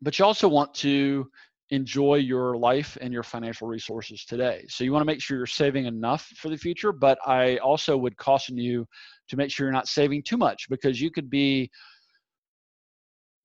But 0.01 0.20
you 0.20 0.25
also 0.25 0.50
want 0.50 0.74
to 0.75 1.30
enjoy 1.70 2.15
your 2.15 2.58
life 2.58 2.98
and 3.00 3.13
your 3.13 3.24
financial 3.24 3.68
resources 3.68 4.25
today. 4.25 4.65
So 4.68 4.84
you 4.84 4.92
want 4.92 5.01
to 5.01 5.06
make 5.06 5.22
sure 5.22 5.38
you're 5.38 5.46
saving 5.46 5.86
enough 5.86 6.25
for 6.36 6.50
the 6.50 6.58
future, 6.58 6.92
but 6.92 7.18
I 7.25 7.58
also 7.58 7.96
would 7.96 8.18
caution 8.18 8.58
you 8.58 8.86
to 9.30 9.38
make 9.38 9.50
sure 9.50 9.68
you're 9.68 9.74
not 9.74 9.88
saving 9.88 10.24
too 10.24 10.38
much 10.38 10.68
because 10.70 11.00
you 11.00 11.10
could 11.10 11.30
be 11.30 11.72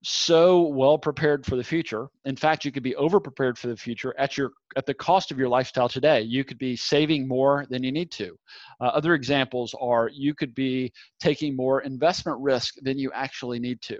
so 0.02 0.62
well 0.62 0.97
prepared 0.97 1.45
for 1.45 1.57
the 1.57 1.64
future. 1.64 2.09
In 2.25 2.37
fact, 2.37 2.64
you 2.64 2.71
could 2.71 2.83
be 2.83 2.95
over 2.97 3.19
prepared 3.19 3.59
for 3.59 3.67
the 3.67 3.76
future 3.76 4.14
at 4.19 4.37
your 4.37 4.52
at 4.76 4.87
the 4.87 4.95
cost 4.95 5.31
of 5.31 5.38
your 5.38 5.49
lifestyle 5.49 5.88
today. 5.88 6.21
You 6.21 6.45
could 6.45 6.59
be 6.59 6.76
saving 6.76 7.26
more 7.26 7.67
than 7.69 7.83
you 7.83 7.90
need 7.90 8.11
to. 8.12 8.38
Uh, 8.81 8.85
other 8.87 9.14
examples 9.14 9.75
are 9.81 10.09
you 10.12 10.35
could 10.35 10.55
be 10.55 10.93
taking 11.21 11.57
more 11.57 11.81
investment 11.81 12.38
risk 12.40 12.75
than 12.83 12.99
you 12.99 13.11
actually 13.12 13.59
need 13.59 13.83
to. 13.83 13.99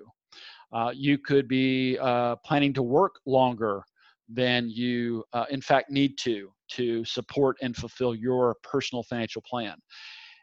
Uh, 0.73 0.93
you 0.95 1.19
could 1.19 1.49
be 1.49 1.99
uh, 1.99 2.37
planning 2.45 2.73
to 2.75 2.83
work 2.83 3.17
longer 3.27 3.83
than 4.29 4.69
you 4.69 5.25
uh, 5.33 5.47
in 5.51 5.61
fact 5.61 5.91
need 5.91 6.17
to 6.19 6.53
to 6.69 7.05
support 7.05 7.57
and 7.63 7.75
fulfill 7.75 8.15
your 8.15 8.57
personal 8.63 9.03
financial 9.03 9.43
plan. 9.43 9.75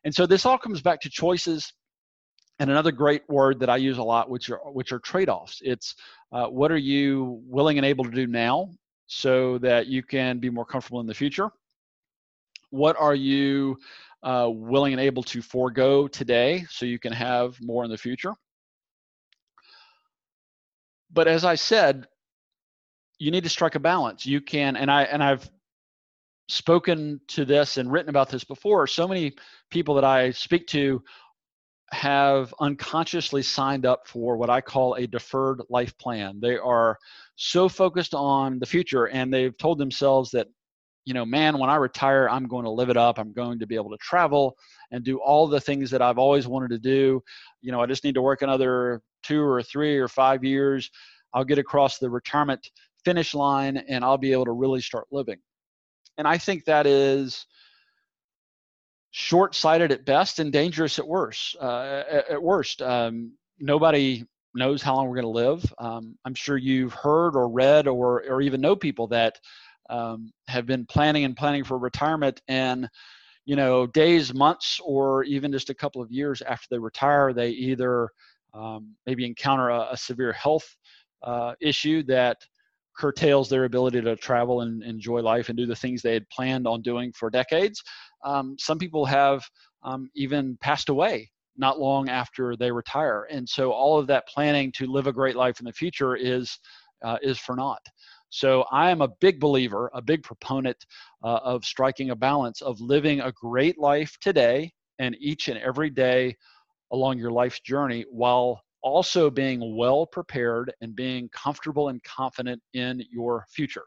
And 0.03 0.13
so 0.13 0.25
this 0.25 0.45
all 0.45 0.57
comes 0.57 0.81
back 0.81 0.99
to 1.01 1.09
choices 1.09 1.71
and 2.59 2.69
another 2.69 2.91
great 2.91 3.23
word 3.29 3.59
that 3.59 3.69
I 3.69 3.77
use 3.77 3.97
a 3.97 4.03
lot, 4.03 4.29
which 4.29 4.49
are 4.49 4.59
which 4.71 4.91
are 4.91 4.99
trade-offs. 4.99 5.61
It's 5.63 5.95
uh, 6.31 6.47
what 6.47 6.71
are 6.71 6.77
you 6.77 7.41
willing 7.45 7.77
and 7.77 7.85
able 7.85 8.05
to 8.05 8.11
do 8.11 8.27
now 8.27 8.69
so 9.07 9.57
that 9.59 9.87
you 9.87 10.01
can 10.03 10.39
be 10.39 10.49
more 10.49 10.65
comfortable 10.65 10.99
in 10.99 11.07
the 11.07 11.13
future. 11.13 11.49
What 12.71 12.95
are 12.99 13.15
you 13.15 13.77
uh, 14.23 14.49
willing 14.51 14.93
and 14.93 15.01
able 15.01 15.23
to 15.23 15.41
forego 15.41 16.07
today 16.07 16.65
so 16.69 16.85
you 16.85 16.99
can 16.99 17.13
have 17.13 17.59
more 17.61 17.83
in 17.83 17.91
the 17.91 17.97
future? 17.97 18.33
But 21.11 21.27
as 21.27 21.45
I 21.45 21.55
said, 21.55 22.07
you 23.19 23.31
need 23.31 23.43
to 23.43 23.49
strike 23.49 23.75
a 23.75 23.79
balance. 23.79 24.25
You 24.25 24.41
can, 24.41 24.75
and 24.75 24.91
I 24.91 25.03
and 25.03 25.23
I've 25.23 25.49
spoken 26.47 27.19
to 27.27 27.45
this 27.45 27.77
and 27.77 27.91
written 27.91 28.09
about 28.09 28.29
this 28.29 28.43
before. 28.43 28.87
So 28.87 29.07
many 29.07 29.33
people 29.71 29.95
that 29.95 30.03
I 30.03 30.31
speak 30.31 30.67
to 30.67 31.01
have 31.91 32.53
unconsciously 32.59 33.41
signed 33.41 33.85
up 33.85 34.07
for 34.07 34.37
what 34.37 34.49
I 34.49 34.61
call 34.61 34.95
a 34.95 35.07
deferred 35.07 35.61
life 35.69 35.97
plan. 35.97 36.39
They 36.41 36.57
are 36.57 36.97
so 37.35 37.69
focused 37.69 38.13
on 38.13 38.59
the 38.59 38.65
future 38.65 39.05
and 39.07 39.33
they've 39.33 39.57
told 39.57 39.77
themselves 39.77 40.31
that, 40.31 40.47
you 41.05 41.13
know, 41.13 41.25
man, 41.25 41.59
when 41.59 41.69
I 41.69 41.75
retire, 41.75 42.27
I'm 42.29 42.47
going 42.47 42.63
to 42.63 42.71
live 42.71 42.89
it 42.89 42.97
up. 42.97 43.19
I'm 43.19 43.33
going 43.33 43.59
to 43.59 43.67
be 43.67 43.75
able 43.75 43.91
to 43.91 43.97
travel 43.97 44.57
and 44.91 45.03
do 45.03 45.17
all 45.19 45.47
the 45.47 45.61
things 45.61 45.91
that 45.91 46.01
I've 46.01 46.17
always 46.17 46.47
wanted 46.47 46.71
to 46.71 46.79
do. 46.79 47.21
You 47.61 47.71
know, 47.71 47.81
I 47.81 47.85
just 47.85 48.03
need 48.03 48.15
to 48.15 48.21
work 48.21 48.41
another 48.41 49.01
two 49.23 49.41
or 49.41 49.61
three 49.61 49.97
or 49.97 50.07
five 50.07 50.43
years. 50.43 50.89
I'll 51.33 51.43
get 51.43 51.59
across 51.59 51.99
the 51.99 52.09
retirement 52.09 52.67
finish 53.03 53.35
line 53.35 53.77
and 53.77 54.03
I'll 54.03 54.17
be 54.17 54.31
able 54.31 54.45
to 54.45 54.51
really 54.51 54.81
start 54.81 55.05
living. 55.11 55.37
And 56.17 56.27
I 56.27 56.37
think 56.37 56.65
that 56.65 56.87
is 56.87 57.45
short-sighted 59.17 59.93
at 59.93 60.03
best 60.03 60.39
and 60.39 60.51
dangerous 60.51 60.99
at 60.99 61.07
worst. 61.07 61.55
Uh, 61.61 62.03
at, 62.11 62.31
at, 62.31 62.43
worst, 62.43 62.81
um, 62.81 63.31
nobody 63.59 64.25
knows 64.53 64.81
how 64.81 64.93
long 64.93 65.07
we're 65.07 65.15
going 65.15 65.23
to 65.23 65.29
live. 65.29 65.73
Um, 65.77 66.17
I'm 66.25 66.33
sure 66.33 66.57
you've 66.57 66.91
heard 66.91 67.37
or 67.37 67.47
read 67.47 67.87
or 67.87 68.23
or 68.29 68.41
even 68.41 68.59
know 68.59 68.75
people 68.75 69.07
that 69.07 69.39
um, 69.89 70.33
have 70.49 70.65
been 70.65 70.85
planning 70.85 71.23
and 71.23 71.37
planning 71.37 71.63
for 71.63 71.77
retirement 71.77 72.41
and 72.49 72.89
you 73.45 73.55
know 73.55 73.87
days, 73.87 74.33
months, 74.33 74.81
or 74.83 75.23
even 75.23 75.49
just 75.49 75.69
a 75.69 75.73
couple 75.73 76.01
of 76.01 76.11
years 76.11 76.41
after 76.41 76.67
they 76.69 76.77
retire, 76.77 77.31
they 77.31 77.51
either 77.51 78.09
um, 78.53 78.95
maybe 79.05 79.25
encounter 79.25 79.69
a, 79.69 79.87
a 79.91 79.97
severe 79.97 80.33
health 80.33 80.75
uh, 81.23 81.53
issue 81.61 82.03
that 82.03 82.45
curtails 82.97 83.49
their 83.49 83.65
ability 83.65 84.01
to 84.01 84.15
travel 84.15 84.61
and 84.61 84.83
enjoy 84.83 85.21
life 85.21 85.49
and 85.49 85.57
do 85.57 85.65
the 85.65 85.75
things 85.75 86.01
they 86.01 86.13
had 86.13 86.29
planned 86.29 86.67
on 86.67 86.81
doing 86.81 87.11
for 87.13 87.29
decades. 87.29 87.81
Um, 88.23 88.55
some 88.59 88.77
people 88.77 89.05
have 89.05 89.43
um, 89.83 90.09
even 90.15 90.57
passed 90.61 90.89
away 90.89 91.29
not 91.57 91.79
long 91.79 92.09
after 92.09 92.55
they 92.55 92.71
retire, 92.71 93.27
and 93.29 93.47
so 93.47 93.71
all 93.71 93.97
of 93.97 94.07
that 94.07 94.27
planning 94.27 94.71
to 94.73 94.87
live 94.87 95.07
a 95.07 95.13
great 95.13 95.35
life 95.35 95.59
in 95.59 95.65
the 95.65 95.73
future 95.73 96.15
is 96.15 96.57
uh, 97.03 97.17
is 97.21 97.37
for 97.37 97.55
naught. 97.55 97.85
So 98.29 98.65
I 98.71 98.89
am 98.89 99.01
a 99.01 99.09
big 99.21 99.39
believer, 99.39 99.89
a 99.93 100.01
big 100.01 100.23
proponent 100.23 100.77
uh, 101.23 101.39
of 101.43 101.63
striking 101.63 102.09
a 102.09 102.15
balance 102.15 102.61
of 102.61 102.81
living 102.81 103.21
a 103.21 103.31
great 103.31 103.79
life 103.79 104.17
today 104.19 104.73
and 104.99 105.15
each 105.19 105.47
and 105.47 105.57
every 105.59 105.89
day 105.89 106.35
along 106.91 107.17
your 107.17 107.31
life's 107.31 107.59
journey 107.61 108.05
while 108.09 108.61
also 108.85 109.31
being 109.31 109.75
well 109.75 110.05
prepared 110.05 110.71
and 110.79 110.95
being 110.95 111.27
comfortable 111.29 111.89
and 111.89 112.01
confident 112.03 112.61
in 112.75 113.03
your 113.11 113.43
future. 113.49 113.83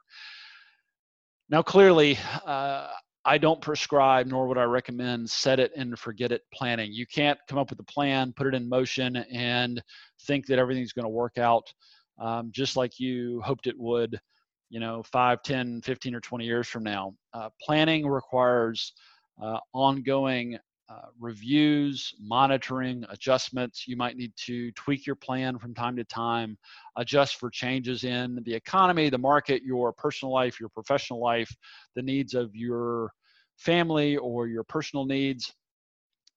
Now, 1.48 1.62
clearly, 1.62 2.18
uh, 2.44 2.88
I 3.24 3.38
don't 3.38 3.60
prescribe 3.60 4.26
nor 4.26 4.48
would 4.48 4.58
I 4.58 4.64
recommend 4.64 5.30
set 5.30 5.60
it 5.60 5.70
and 5.76 5.96
forget 5.96 6.32
it 6.32 6.42
planning. 6.52 6.92
You 6.92 7.06
can't 7.06 7.38
come 7.48 7.58
up 7.58 7.70
with 7.70 7.78
a 7.78 7.84
plan, 7.84 8.32
put 8.36 8.48
it 8.48 8.54
in 8.54 8.68
motion, 8.68 9.16
and 9.16 9.80
think 10.26 10.46
that 10.46 10.58
everything's 10.58 10.92
going 10.92 11.04
to 11.04 11.10
work 11.10 11.38
out 11.38 11.72
um, 12.18 12.50
just 12.50 12.76
like 12.76 12.98
you 12.98 13.40
hoped 13.44 13.68
it 13.68 13.78
would, 13.78 14.20
you 14.68 14.80
know, 14.80 15.04
5, 15.04 15.42
10, 15.42 15.80
15, 15.82 16.14
or 16.16 16.20
20 16.20 16.44
years 16.44 16.66
from 16.66 16.82
now. 16.82 17.14
Uh, 17.32 17.50
planning 17.62 18.04
requires 18.04 18.92
uh, 19.40 19.58
ongoing 19.72 20.58
uh, 20.88 21.08
reviews, 21.20 22.14
monitoring, 22.18 23.04
adjustments. 23.10 23.86
You 23.86 23.96
might 23.96 24.16
need 24.16 24.32
to 24.46 24.72
tweak 24.72 25.06
your 25.06 25.16
plan 25.16 25.58
from 25.58 25.74
time 25.74 25.96
to 25.96 26.04
time, 26.04 26.56
adjust 26.96 27.36
for 27.36 27.50
changes 27.50 28.04
in 28.04 28.40
the 28.44 28.54
economy, 28.54 29.10
the 29.10 29.18
market, 29.18 29.62
your 29.62 29.92
personal 29.92 30.32
life, 30.32 30.58
your 30.58 30.70
professional 30.70 31.20
life, 31.20 31.54
the 31.94 32.02
needs 32.02 32.34
of 32.34 32.54
your 32.56 33.12
family 33.58 34.16
or 34.16 34.46
your 34.46 34.64
personal 34.64 35.04
needs. 35.04 35.52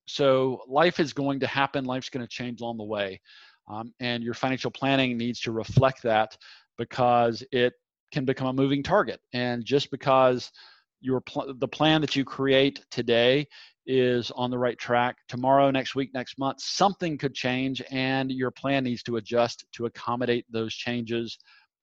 So 0.05 0.62
life 0.67 1.00
is 1.00 1.13
going 1.13 1.39
to 1.39 1.48
happen, 1.48 1.86
life's 1.86 2.10
going 2.10 2.25
to 2.25 2.29
change 2.29 2.60
along 2.62 2.77
the 2.77 2.84
way. 2.84 3.22
Um, 3.70 3.93
and 4.00 4.24
your 4.24 4.34
financial 4.34 4.72
planning 4.72 5.17
needs 5.17 5.39
to 5.41 5.51
reflect 5.51 6.03
that 6.03 6.36
because 6.77 7.43
it 7.51 7.74
can 8.12 8.25
become 8.25 8.48
a 8.48 8.53
moving 8.53 8.84
target. 8.84 9.22
And 9.31 9.63
just 9.63 9.89
because 9.91 10.51
your 11.00 11.22
pl- 11.22 11.53
the 11.58 11.67
plan 11.67 12.01
that 12.01 12.15
you 12.15 12.25
create 12.25 12.84
today 12.91 13.48
is 13.85 14.31
on 14.31 14.51
the 14.51 14.57
right 14.57 14.77
track, 14.77 15.17
tomorrow, 15.27 15.71
next 15.71 15.95
week, 15.95 16.11
next 16.13 16.38
month, 16.38 16.61
something 16.61 17.17
could 17.17 17.33
change, 17.33 17.81
and 17.91 18.31
your 18.31 18.51
plan 18.51 18.83
needs 18.83 19.03
to 19.03 19.17
adjust 19.17 19.65
to 19.73 19.85
accommodate 19.85 20.45
those 20.50 20.73
changes 20.73 21.38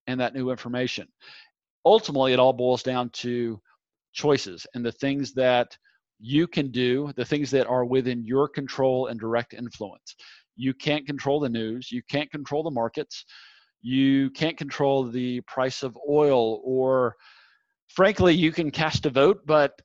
and 0.07 0.19
that 0.19 0.33
new 0.33 0.49
information. 0.49 1.07
Ultimately, 1.85 2.33
it 2.33 2.39
all 2.39 2.53
boils 2.53 2.83
down 2.83 3.09
to 3.11 3.59
choices 4.13 4.65
and 4.73 4.85
the 4.85 4.91
things 4.91 5.33
that 5.33 5.77
you 6.19 6.47
can 6.47 6.71
do, 6.71 7.11
the 7.15 7.25
things 7.25 7.51
that 7.51 7.67
are 7.67 7.85
within 7.85 8.25
your 8.25 8.47
control 8.47 9.07
and 9.07 9.19
direct 9.19 9.53
influence. 9.53 10.15
You 10.55 10.73
can't 10.73 11.05
control 11.05 11.39
the 11.39 11.49
news, 11.49 11.91
you 11.91 12.01
can't 12.09 12.29
control 12.31 12.63
the 12.63 12.71
markets, 12.71 13.25
you 13.81 14.29
can't 14.31 14.57
control 14.57 15.05
the 15.05 15.41
price 15.41 15.83
of 15.83 15.97
oil, 16.09 16.61
or 16.63 17.15
frankly, 17.87 18.33
you 18.33 18.51
can 18.51 18.71
cast 18.71 19.05
a 19.05 19.09
vote, 19.09 19.41
but 19.45 19.79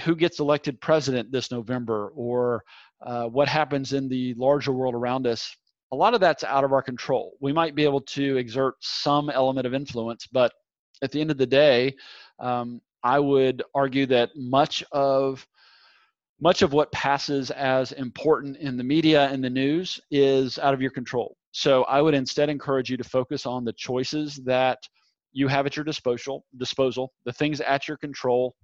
who 0.00 0.16
gets 0.16 0.40
elected 0.40 0.80
president 0.80 1.30
this 1.32 1.50
November, 1.50 2.08
or 2.14 2.62
uh, 3.02 3.26
what 3.26 3.48
happens 3.48 3.92
in 3.92 4.08
the 4.08 4.34
larger 4.34 4.72
world 4.72 4.94
around 4.94 5.26
us 5.26 5.56
a 5.92 5.96
lot 5.96 6.14
of 6.14 6.20
that's 6.20 6.44
out 6.44 6.64
of 6.64 6.72
our 6.72 6.82
control. 6.82 7.36
We 7.40 7.52
might 7.52 7.74
be 7.74 7.84
able 7.84 8.02
to 8.02 8.36
exert 8.36 8.74
some 8.80 9.30
element 9.30 9.66
of 9.66 9.74
influence, 9.74 10.26
but 10.26 10.52
at 11.02 11.12
the 11.12 11.20
end 11.20 11.30
of 11.30 11.38
the 11.38 11.46
day, 11.46 11.94
um, 12.38 12.80
I 13.02 13.18
would 13.18 13.62
argue 13.74 14.06
that 14.06 14.30
much 14.36 14.84
of 14.92 15.46
much 16.40 16.62
of 16.62 16.72
what 16.72 16.92
passes 16.92 17.50
as 17.50 17.90
important 17.92 18.56
in 18.58 18.76
the 18.76 18.84
media 18.84 19.28
and 19.28 19.42
the 19.42 19.50
news 19.50 19.98
is 20.12 20.56
out 20.60 20.72
of 20.72 20.80
your 20.80 20.90
control. 20.90 21.36
So 21.50 21.82
I 21.84 22.00
would 22.00 22.14
instead 22.14 22.48
encourage 22.48 22.90
you 22.90 22.96
to 22.96 23.02
focus 23.02 23.44
on 23.44 23.64
the 23.64 23.72
choices 23.72 24.36
that 24.44 24.78
you 25.32 25.48
have 25.48 25.66
at 25.66 25.74
your 25.74 25.84
disposal, 25.84 26.44
disposal, 26.56 27.12
the 27.24 27.32
things 27.32 27.60
at 27.60 27.88
your 27.88 27.96
control 27.96 28.54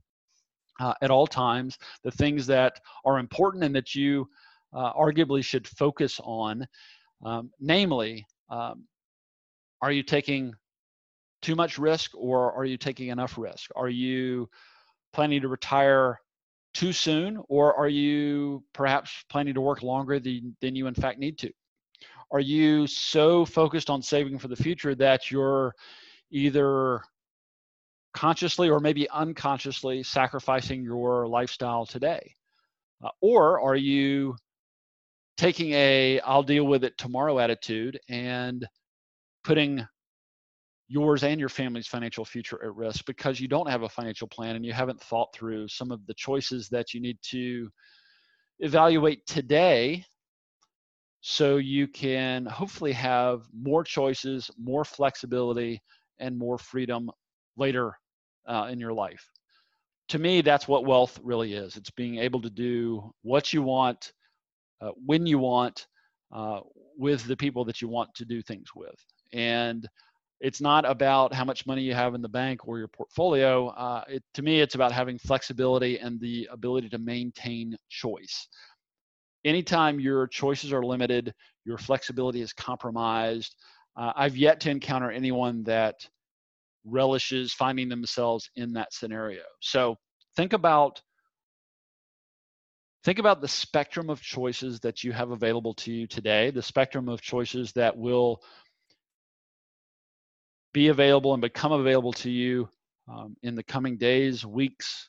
uh, 0.80 0.94
at 1.02 1.10
all 1.10 1.26
times, 1.26 1.78
the 2.02 2.10
things 2.10 2.46
that 2.46 2.80
are 3.04 3.18
important 3.18 3.64
and 3.64 3.74
that 3.74 3.94
you 3.94 4.28
uh, 4.72 4.92
arguably 4.92 5.44
should 5.44 5.66
focus 5.66 6.20
on. 6.22 6.66
Um, 7.24 7.50
namely, 7.60 8.26
um, 8.50 8.84
are 9.80 9.92
you 9.92 10.02
taking 10.02 10.54
too 11.42 11.54
much 11.54 11.78
risk 11.78 12.12
or 12.14 12.52
are 12.52 12.64
you 12.64 12.76
taking 12.76 13.08
enough 13.08 13.38
risk? 13.38 13.70
Are 13.76 13.88
you 13.88 14.48
planning 15.12 15.42
to 15.42 15.48
retire 15.48 16.20
too 16.72 16.92
soon 16.92 17.40
or 17.48 17.74
are 17.74 17.88
you 17.88 18.64
perhaps 18.72 19.24
planning 19.28 19.54
to 19.54 19.60
work 19.60 19.82
longer 19.82 20.18
than, 20.18 20.56
than 20.60 20.74
you 20.74 20.86
in 20.86 20.94
fact 20.94 21.18
need 21.18 21.38
to? 21.38 21.52
Are 22.32 22.40
you 22.40 22.86
so 22.86 23.44
focused 23.44 23.90
on 23.90 24.02
saving 24.02 24.38
for 24.38 24.48
the 24.48 24.56
future 24.56 24.94
that 24.96 25.30
you're 25.30 25.74
either 26.30 27.02
consciously 28.14 28.71
or 28.71 28.80
maybe 28.80 29.09
unconsciously 29.11 30.02
sacrificing 30.02 30.83
your 30.83 31.26
lifestyle 31.26 31.85
today? 31.85 32.35
Uh, 33.02 33.11
or 33.21 33.61
are 33.61 33.76
you 33.76 34.37
taking 35.37 35.73
a 35.73 36.21
I'll 36.21 36.42
deal 36.42 36.64
with 36.64 36.85
it 36.85 36.97
tomorrow 36.97 37.38
attitude 37.38 37.99
and 38.09 38.66
putting 39.42 39.87
yours 40.88 41.25
and 41.25 41.40
your 41.40 41.49
family's 41.49 41.87
financial 41.87 42.25
future 42.25 42.62
at 42.62 42.75
risk 42.75 43.04
because 43.06 43.40
you 43.40 43.49
don't 43.49 43.68
have 43.68 43.83
a 43.83 43.88
financial 43.88 44.28
plan 44.28 44.54
and 44.54 44.64
you 44.64 44.73
haven't 44.73 45.00
thought 45.00 45.35
through 45.35 45.66
some 45.66 45.90
of 45.90 46.06
the 46.06 46.14
choices 46.14 46.68
that 46.68 46.94
you 46.94 47.00
need 47.00 47.18
to 47.23 47.68
evaluate 48.61 49.26
today 49.26 50.04
so 51.21 51.56
you 51.56 51.88
can 51.88 52.44
hopefully 52.44 52.92
have 52.92 53.46
more 53.59 53.83
choices, 53.83 54.50
more 54.59 54.85
flexibility, 54.85 55.83
and 56.18 56.38
more 56.38 56.59
freedom 56.59 57.11
later 57.57 57.96
uh, 58.46 58.68
in 58.70 58.78
your 58.78 58.92
life. 58.92 59.30
To 60.09 60.18
me, 60.18 60.42
that's 60.42 60.68
what 60.68 60.85
wealth 60.85 61.18
really 61.22 61.54
is. 61.54 61.76
It's 61.76 61.90
being 61.90 62.18
able 62.18 62.42
to 62.42 62.50
do 62.50 63.12
what 63.22 63.52
you 63.52 63.62
want 63.62 64.12
uh, 64.80 64.90
when 65.07 65.26
you 65.26 65.38
want 65.38 65.87
uh, 66.33 66.61
with 66.96 67.24
the 67.26 67.37
people 67.37 67.64
that 67.64 67.80
you 67.80 67.88
want 67.88 68.14
to 68.14 68.24
do 68.24 68.42
things 68.42 68.74
with. 68.74 68.94
And 69.33 69.88
it's 70.40 70.61
not 70.61 70.85
about 70.85 71.33
how 71.33 71.44
much 71.44 71.66
money 71.66 71.83
you 71.83 71.94
have 71.94 72.14
in 72.14 72.20
the 72.20 72.28
bank 72.28 72.68
or 72.68 72.78
your 72.78 72.88
portfolio. 72.88 73.68
Uh, 73.68 74.04
it, 74.09 74.22
to 74.35 74.42
me, 74.42 74.61
it's 74.61 74.74
about 74.74 74.92
having 74.92 75.18
flexibility 75.18 75.98
and 75.98 76.20
the 76.20 76.48
ability 76.52 76.88
to 76.90 76.98
maintain 76.98 77.76
choice. 77.88 78.48
Anytime 79.44 80.00
your 80.00 80.26
choices 80.26 80.72
are 80.72 80.83
limited, 80.83 81.33
your 81.64 81.78
flexibility 81.78 82.42
is 82.42 82.52
compromised. 82.52 83.57
Uh, 83.96 84.12
I've 84.16 84.37
yet 84.37 84.61
to 84.61 84.70
encounter 84.70 85.11
anyone 85.11 85.62
that 85.64 86.07
relishes 86.85 87.53
finding 87.53 87.88
themselves 87.88 88.51
in 88.57 88.73
that 88.75 88.92
scenario. 88.92 89.42
So 89.61 89.97
think 90.37 90.53
about 90.53 91.01
think 93.05 93.18
about 93.18 93.40
the 93.40 93.49
spectrum 93.49 94.09
of 94.09 94.20
choices 94.20 94.81
that 94.81 95.05
you 95.05 95.12
have 95.12 95.31
available 95.31 95.75
to 95.75 95.92
you 95.92 96.07
today, 96.07 96.51
the 96.51 96.62
spectrum 96.62 97.09
of 97.09 97.20
choices 97.20 97.73
that 97.73 97.97
will 97.97 98.42
be 100.73 100.88
available 100.88 101.33
and 101.35 101.40
become 101.40 101.73
available 101.73 102.12
to 102.12 102.31
you 102.31 102.68
um, 103.09 103.37
in 103.42 103.55
the 103.55 103.62
coming 103.62 103.97
days, 103.97 104.44
weeks, 104.47 105.09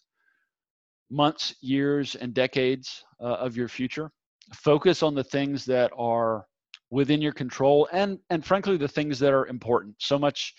months, 1.09 1.55
years, 1.61 2.15
and 2.15 2.33
decades 2.33 3.03
uh, 3.21 3.23
of 3.23 3.55
your 3.55 3.67
future. 3.67 4.11
Focus 4.53 5.01
on 5.01 5.15
the 5.15 5.23
things 5.23 5.65
that 5.65 5.91
are 5.97 6.45
within 6.91 7.21
your 7.21 7.31
control 7.31 7.87
and 7.91 8.19
and 8.29 8.45
frankly 8.45 8.77
the 8.77 8.87
things 8.87 9.17
that 9.19 9.33
are 9.33 9.47
important. 9.47 9.95
So 9.99 10.19
much 10.19 10.53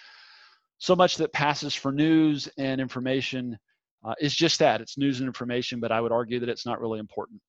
so 0.78 0.94
much 0.94 1.16
that 1.16 1.32
passes 1.32 1.74
for 1.74 1.92
news 1.92 2.48
and 2.58 2.80
information 2.80 3.58
uh, 4.04 4.14
is 4.20 4.34
just 4.34 4.58
that 4.60 4.80
it's 4.80 4.98
news 4.98 5.20
and 5.20 5.26
information, 5.26 5.80
but 5.80 5.90
I 5.90 6.00
would 6.00 6.12
argue 6.12 6.40
that 6.40 6.48
it's 6.48 6.66
not 6.66 6.80
really 6.80 6.98
important. 6.98 7.40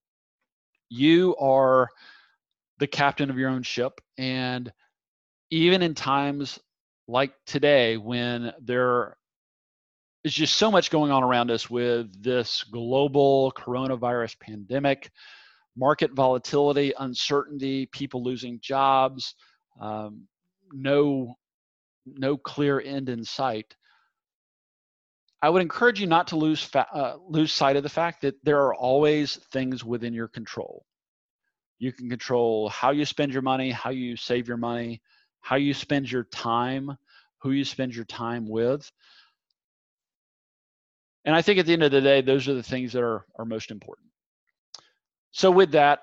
You 0.90 1.36
are 1.38 1.90
the 2.80 2.88
captain 2.88 3.30
of 3.30 3.38
your 3.38 3.50
own 3.50 3.64
ship, 3.64 4.00
and 4.18 4.72
even 5.52 5.82
in 5.82 5.94
times 5.94 6.60
like 7.08 7.34
today 7.46 7.98
when 7.98 8.54
there 8.62 9.18
is 10.24 10.34
just 10.34 10.56
so 10.56 10.70
much 10.72 10.92
going 10.92 11.12
on 11.12 11.24
around 11.24 11.52
us 11.52 11.70
with 11.70 12.22
this 12.22 12.64
global 12.64 13.52
coronavirus 13.58 14.40
pandemic, 14.40 15.10
market 15.78 16.12
volatility, 16.14 16.94
uncertainty, 17.00 17.86
people 17.88 18.24
losing 18.24 18.60
jobs, 18.62 19.36
um, 19.80 20.24
no 20.74 21.36
no 22.16 22.38
clear 22.38 22.80
end 22.80 23.10
in 23.10 23.24
sight 23.24 23.76
I 25.42 25.50
would 25.50 25.62
encourage 25.62 26.02
you 26.02 26.08
not 26.08 26.28
to 26.28 26.36
lose 26.36 26.64
fa- 26.64 26.88
uh, 26.92 27.18
lose 27.28 27.52
sight 27.52 27.76
of 27.76 27.84
the 27.84 27.90
fact 27.90 28.22
that 28.22 28.44
there 28.44 28.60
are 28.64 28.74
always 28.74 29.36
things 29.52 29.84
within 29.84 30.14
your 30.14 30.28
control. 30.28 30.84
You 31.80 31.94
can 31.94 32.10
control 32.10 32.70
how 32.70 32.92
you 32.92 33.06
spend 33.06 33.34
your 33.34 33.44
money, 33.44 33.70
how 33.70 33.92
you 33.92 34.18
save 34.18 34.48
your 34.48 34.58
money, 34.58 35.02
how 35.42 35.58
you 35.58 35.76
spend 35.76 36.12
your 36.12 36.24
time, 36.24 36.98
who 37.40 37.52
you 37.52 37.64
spend 37.64 37.96
your 37.96 38.06
time 38.06 38.50
with. 38.50 38.92
And 41.24 41.36
I 41.36 41.44
think 41.44 41.60
at 41.60 41.68
the 41.68 41.74
end 41.74 41.84
of 41.84 41.92
the 41.92 42.02
day, 42.02 42.22
those 42.22 42.48
are 42.48 42.56
the 42.56 42.64
things 42.64 42.94
that 42.94 43.04
are, 43.04 43.26
are 43.38 43.46
most 43.46 43.70
important. 43.70 44.08
So, 45.32 45.52
with 45.52 45.72
that, 45.74 46.00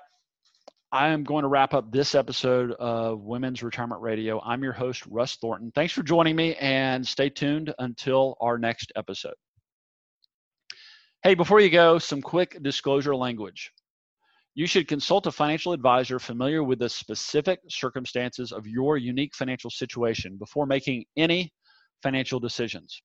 I 0.95 1.09
am 1.09 1.25
going 1.25 1.41
to 1.41 1.49
wrap 1.49 1.73
up 1.73 1.91
this 1.91 2.15
episode 2.15 2.71
of 2.71 3.19
Women's 3.19 3.61
Retirement 3.61 4.01
Radio. 4.01 4.39
I'm 4.39 4.63
your 4.63 4.71
host, 4.71 5.05
Russ 5.07 5.35
Thornton. 5.35 5.69
Thanks 5.75 5.91
for 5.91 6.03
joining 6.03 6.37
me 6.37 6.55
and 6.55 7.05
stay 7.05 7.29
tuned 7.29 7.73
until 7.79 8.37
our 8.39 8.57
next 8.57 8.93
episode. 8.95 9.33
Hey, 11.21 11.33
before 11.33 11.59
you 11.59 11.69
go, 11.69 11.99
some 11.99 12.21
quick 12.21 12.63
disclosure 12.63 13.13
language. 13.13 13.73
You 14.53 14.67
should 14.67 14.87
consult 14.87 15.27
a 15.27 15.33
financial 15.33 15.73
advisor 15.73 16.17
familiar 16.17 16.63
with 16.63 16.79
the 16.79 16.87
specific 16.87 17.59
circumstances 17.67 18.53
of 18.53 18.65
your 18.65 18.95
unique 18.95 19.35
financial 19.35 19.71
situation 19.71 20.37
before 20.37 20.65
making 20.65 21.03
any 21.17 21.51
financial 22.03 22.39
decisions. 22.39 23.01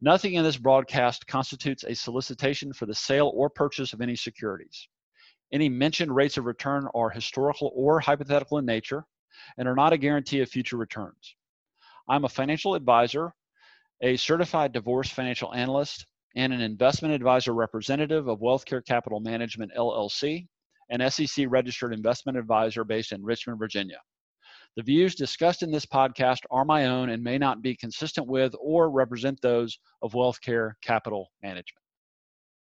Nothing 0.00 0.32
in 0.32 0.44
this 0.44 0.56
broadcast 0.56 1.26
constitutes 1.26 1.84
a 1.84 1.94
solicitation 1.94 2.72
for 2.72 2.86
the 2.86 2.94
sale 2.94 3.30
or 3.34 3.50
purchase 3.50 3.92
of 3.92 4.00
any 4.00 4.16
securities. 4.16 4.88
Any 5.52 5.68
mentioned 5.68 6.14
rates 6.14 6.36
of 6.36 6.44
return 6.44 6.88
are 6.94 7.10
historical 7.10 7.72
or 7.74 8.00
hypothetical 8.00 8.58
in 8.58 8.66
nature 8.66 9.04
and 9.56 9.66
are 9.66 9.74
not 9.74 9.92
a 9.92 9.98
guarantee 9.98 10.40
of 10.40 10.48
future 10.48 10.76
returns. 10.76 11.36
I'm 12.08 12.24
a 12.24 12.28
financial 12.28 12.74
advisor, 12.74 13.32
a 14.02 14.16
certified 14.16 14.72
divorce 14.72 15.10
financial 15.10 15.54
analyst, 15.54 16.06
and 16.36 16.52
an 16.52 16.60
investment 16.60 17.14
advisor 17.14 17.54
representative 17.54 18.28
of 18.28 18.40
WealthCare 18.40 18.84
Capital 18.84 19.20
Management 19.20 19.72
LLC, 19.76 20.46
an 20.90 21.10
SEC 21.10 21.46
registered 21.48 21.92
investment 21.92 22.38
advisor 22.38 22.84
based 22.84 23.12
in 23.12 23.24
Richmond, 23.24 23.58
Virginia. 23.58 23.98
The 24.76 24.82
views 24.82 25.14
discussed 25.14 25.62
in 25.62 25.70
this 25.70 25.86
podcast 25.86 26.40
are 26.50 26.64
my 26.64 26.86
own 26.86 27.10
and 27.10 27.22
may 27.22 27.38
not 27.38 27.62
be 27.62 27.74
consistent 27.74 28.26
with 28.26 28.54
or 28.60 28.90
represent 28.90 29.40
those 29.40 29.78
of 30.02 30.12
WealthCare 30.12 30.74
Capital 30.82 31.30
Management. 31.42 31.82